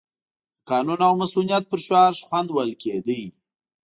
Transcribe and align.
د 0.03 0.03
قانون 0.71 0.99
او 1.07 1.13
مصونیت 1.21 1.63
پر 1.69 1.79
شعار 1.85 2.13
شخوند 2.19 2.47
وهل 2.51 2.71
کېده. 2.81 3.19